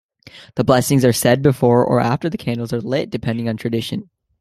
[0.55, 4.09] The blessings are said before or after the candles are lit depending on tradition.